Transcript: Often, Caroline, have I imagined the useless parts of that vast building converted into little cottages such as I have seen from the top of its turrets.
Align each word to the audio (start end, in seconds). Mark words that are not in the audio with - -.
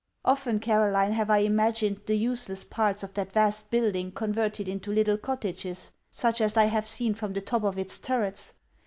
Often, 0.25 0.61
Caroline, 0.61 1.11
have 1.11 1.29
I 1.29 1.37
imagined 1.43 2.01
the 2.07 2.15
useless 2.17 2.63
parts 2.63 3.03
of 3.03 3.13
that 3.13 3.33
vast 3.33 3.69
building 3.69 4.11
converted 4.11 4.67
into 4.67 4.91
little 4.91 5.15
cottages 5.19 5.91
such 6.09 6.41
as 6.41 6.57
I 6.57 6.65
have 6.65 6.87
seen 6.87 7.13
from 7.13 7.33
the 7.33 7.41
top 7.41 7.63
of 7.63 7.77
its 7.77 7.99
turrets. 7.99 8.55